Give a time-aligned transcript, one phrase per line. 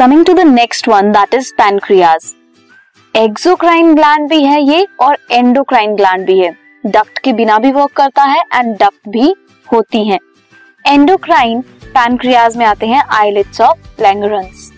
[0.00, 2.26] Coming to the next one that is pancreas
[3.14, 6.50] exocrine gland भी है ये और एंडोक्राइन ग्लैंड भी है।
[6.84, 9.34] डक्ट के बिना भी वर्क करता है एंड डक्ट भी
[9.68, 10.18] होती हैं।
[10.84, 14.70] एंडोक्राइन पैनक्रियाज में आते हैं islets of Langerhans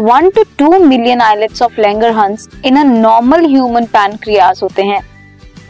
[0.00, 5.02] one to two million islets of Langerhans in a normal human pancreas होते हैं।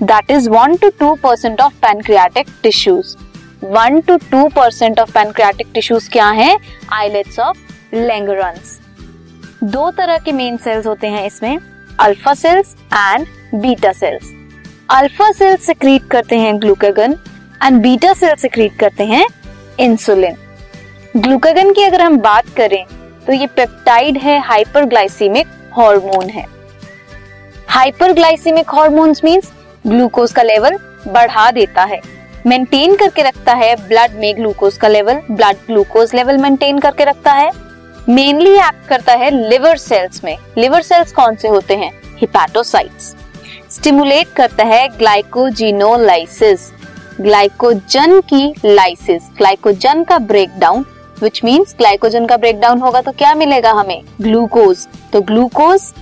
[0.02, 3.16] That is one to two percent of pancreatic tissues
[3.64, 6.56] one to two percent of pancreatic tissues क्या है?
[6.92, 8.78] Islets of Langerhans
[9.64, 11.58] दो तरह के main sales होते हैं इसमें
[12.00, 14.30] alpha cells and beta cells
[14.90, 17.16] alpha cells secrete करते हैं glucagon
[17.64, 19.26] and beta cell secrete करते हैं
[19.80, 20.36] इंसुलिन
[21.16, 22.84] ग्लूकागन की अगर हम बात करें
[23.26, 25.46] तो ये पेप्टाइड है हाइपरग्लाइसीमिक
[25.76, 26.44] हार्मोन है.
[27.68, 29.52] हाइपरग्लाइसीमिक हार्मोन्स मींस
[29.86, 32.00] ग्लूकोज का लेवल बढ़ा देता है.
[32.46, 37.32] मेंटेन करके रखता है ब्लड में ग्लूकोज का level blood glucose level maintain करके रखता
[37.32, 37.50] है.
[38.08, 41.90] मेनली एक्ट करता है लिवर सेल्स में। लिवर सेल्स कौन से होते हैं?
[42.18, 43.14] हिपैटोसाइट्स
[43.70, 46.70] स्टिमुलेट करता है ग्लाइकोजिनोलाइसिस
[47.20, 50.84] ग्लाइकोजन की लाइसिस ग्लाइकोजन का ब्रेकडाउन
[51.22, 54.02] विच मीन्स ग्लाइकोजन का ब्रेकडाउन होगा तो क्या मिलेगा हमें?
[54.20, 55.92] ग्लूकोज तो ग्लूकोज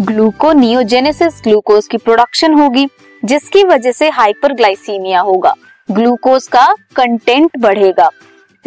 [0.00, 2.86] ग्लूकोनियोजेनेसिस ग्लूकोज की प्रोडक्शन होगी,
[3.24, 5.54] जिसकी वजह से हाइपरग्लाइसीमिया होगा।
[5.90, 8.10] ग्लूकोज का कंटेंट बढ़ेगा।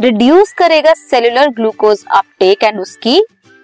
[0.02, 3.16] रिड्यूस करेगा सेलुलर ग्लूकोज अपटेक एंड उसकी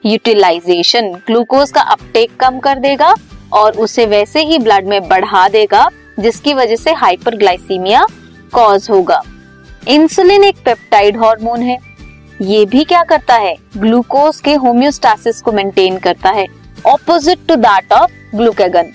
[0.03, 3.13] यूटिलाइजेशन ग्लूकोज का अपटेक कम कर देगा
[3.53, 5.88] और उसे वैसे ही ब्लड में बढ़ा देगा,
[6.19, 8.05] जिसकी वजह से हाइपरग्लाइसीमिया
[8.53, 9.21] कॉज होगा।
[9.88, 11.77] इंसुलिन एक पेप्टाइड हार्मोन है।
[12.41, 13.55] ये भी क्या करता है?
[13.77, 16.47] ग्लूकोज के होम्योस्टासिस को मेंटेन करता है।
[16.85, 18.93] Opposite to that of glucagon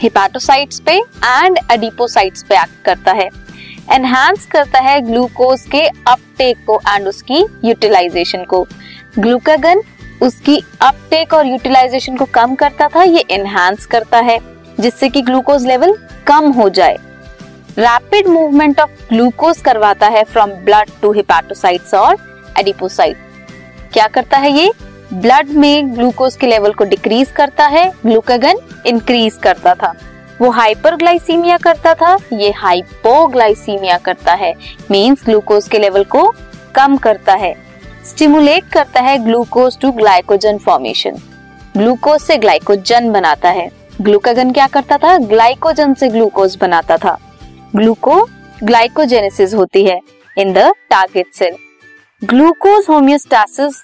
[0.00, 3.28] hepatocytes पे एंड एडिपोसाइट्स पे एक्ट करता है।
[3.90, 8.66] एनहांस करता है ग्लूकोज के अपटेक को एंड उसकी यूटिलाइजेशन को।
[9.18, 9.82] ग्लूकागन
[10.22, 14.38] उसकी अपटेक और यूटिलाइजेशन को कम करता था, ये एनहांस करता है,
[14.80, 15.96] जिससे कि ग्लूकोज लेवल
[16.26, 16.98] कम हो जाए।
[17.78, 22.16] रैपिड मूवमेंट ऑफ़ ग्लूकोज करवाता है फ्रॉम ब्लड टू हिपैटोसाइट्स और
[22.58, 23.16] एडिपोसाइट
[23.92, 24.72] क्या करता है ये?
[25.12, 29.92] ब्लड में ग्लूकोज के लेवल को डिक्रीज करता है ग्लूकागन इंक्रीज करता था।
[30.42, 34.52] वो हाइपरग्लाइसीमिया करता था, ये हाइपोग्लाइसीमिया करता है
[34.90, 36.22] मींस ग्लूकोज के लेवल को
[36.74, 37.54] कम करता है
[38.06, 41.18] स्टिमुलेट करता है glucose to glycogen formation
[41.76, 43.70] glucose से ग्लाइकोजन बनाता है
[44.00, 47.16] ग्लूकागन क्या करता था ग्लाइकोजन से ग्लूकोज बनाता था
[47.76, 48.20] ग्लूको
[48.64, 49.98] ग्लाइकोजेनेसिस होती है
[50.36, 51.56] in the target cell
[52.22, 53.82] glucose homeostasis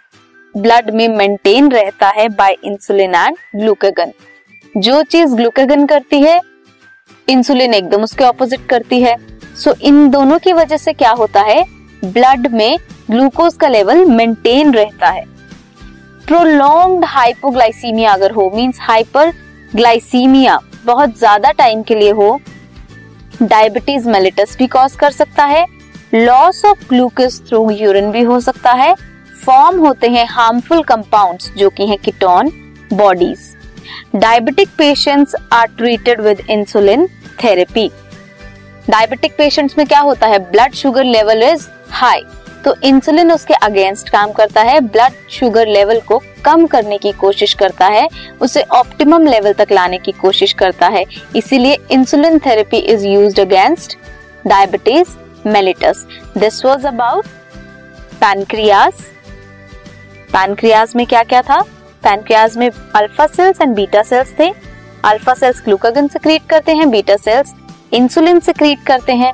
[0.54, 4.12] blood में मेंटेन रहता है बाय इंसुलिन एंड ग्लूकागन
[4.74, 6.40] जो चीज़ ग्लूकागन करती है
[7.28, 9.16] इंसुलिन एकदम उसके ऑपोजिट करती है।
[9.54, 11.64] सो so, इन दोनों की वजह से क्या होता है?
[12.04, 12.78] ब्लड में
[13.10, 15.24] ग्लूकोज का लेवल मेंटेन रहता है।
[16.26, 19.32] प्रोलॉन्ग्ड हाइपोग्लाइसीमिया अगर हो मींस हाइपर
[19.74, 22.38] ग्लाइसीमिया बहुत ज़्यादा टाइम के लिए हो
[23.42, 25.66] डायबिटीज़ मेलिटस भी कॉज कर सकता है।
[26.14, 28.94] Loss of glucose through urine भी हो सकता है।
[29.44, 32.50] फॉर्म होते हैं हार्मफुल कंपाउंड्स जो कि हैं ketone
[32.92, 33.38] bodies
[34.16, 37.08] diabetic patients are treated with insulin
[37.44, 37.90] therapy
[38.90, 40.38] diabetic patients में क्या होता है?
[40.50, 42.22] Blood sugar level is high
[42.64, 47.54] तो इंसुलिन उसके अगेंस्ट काम करता है। ब्लड शुगर लेवल को कम करने की कोशिश
[47.54, 48.06] करता है।
[48.40, 51.04] उसे ऑप्टिमम लेवल तक लाने की कोशिश करता है।
[51.36, 53.96] इसीलिए insulin therapy is used against
[54.46, 55.16] diabetes
[55.46, 56.04] mellitus
[56.38, 57.26] this was about
[58.20, 58.92] pancreas
[60.32, 61.60] pancreas में क्या क्या था?
[62.02, 64.52] पैनक्रियाज में alpha cells and beta cells थे।
[65.04, 67.54] अल्फ़ा सेल्स ग्लूकागन सिक्रीट करते हैं बीटा सेल्स
[67.92, 69.32] इंसुलिन सिक्रीट करते हैं।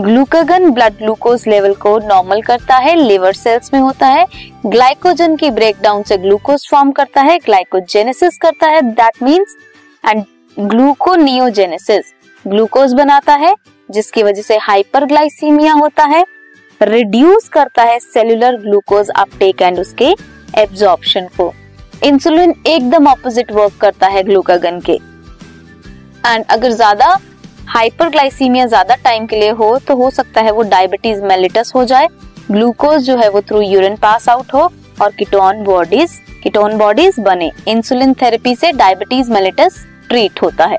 [0.00, 4.26] ग्लूकागन ब्लड ग्लूकोज लेवल को नॉर्मल करता है लिवर सेल्स में होता है।
[4.66, 9.56] ग्लाइकोजन की ब्रेकडाउन से ग्लूकोज फॉर्म करता है ग्लाइकोजेनेसिस करता है that means
[10.04, 10.24] and
[10.56, 12.12] gluconeogenesis
[12.44, 13.54] glucose बनाता है,
[13.88, 16.24] जिसकी वजह से हाइपरग्लाइसीमिया होता है।
[16.80, 20.14] रिड्यूस करता है सेलुलर ग्लूकोज अपटेक एंड उसके
[20.58, 21.52] एब्जॉर्प्शन को।
[22.04, 24.92] इंसुलिन एकदम ऑपोजिट वर्क करता है ग्लूकागन के।
[26.24, 27.06] एंड अगर ज़्यादा
[27.68, 32.06] हाइपरग्लाइसीमिया ज़्यादा टाइम के लिए हो तो हो सकता है वो डायबिटीज़ मेलिटस हो जाए
[32.50, 34.70] ग्लूकोज जो है वो थ्रू यूरिन पास आउट हो,
[35.02, 40.78] और कीटोन बॉडीज कीटोन बॉडीज बने। इंसुलिन थेरेपी से डायबिटीज़ मेलिटस ट्रीट होता है।